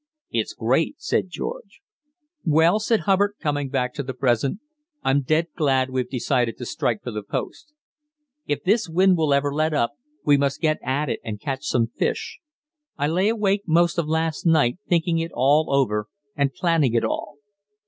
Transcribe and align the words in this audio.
"It's 0.31 0.55
great," 0.55 0.95
said 0.97 1.29
George. 1.29 1.79
"Well," 2.43 2.79
said 2.79 3.01
Hubbard, 3.01 3.33
coming 3.39 3.69
back 3.69 3.93
to 3.93 4.01
the 4.01 4.15
present, 4.15 4.59
"I'm 5.03 5.21
dead 5.21 5.49
glad 5.55 5.91
we've 5.91 6.09
decided 6.09 6.57
to 6.57 6.65
strike 6.65 7.03
for 7.03 7.11
the 7.11 7.21
post. 7.21 7.71
If 8.47 8.63
this 8.63 8.89
wind 8.89 9.15
will 9.15 9.31
ever 9.31 9.53
let 9.53 9.75
up, 9.75 9.91
we 10.25 10.37
must 10.37 10.59
get 10.59 10.79
at 10.81 11.07
it 11.09 11.19
and 11.23 11.39
catch 11.39 11.65
some 11.65 11.85
fish. 11.85 12.39
I 12.97 13.05
lay 13.07 13.29
awake 13.29 13.65
most 13.67 13.99
of 13.99 14.07
last 14.07 14.43
night 14.43 14.79
thinking 14.89 15.19
it 15.19 15.29
all 15.35 15.71
over 15.71 16.07
and 16.35 16.51
planning 16.51 16.95
it 16.95 17.03
all." 17.05 17.35